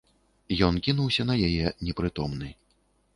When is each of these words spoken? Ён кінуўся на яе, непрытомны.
Ён 0.67 0.79
кінуўся 0.87 1.25
на 1.31 1.35
яе, 1.49 1.65
непрытомны. 1.85 2.49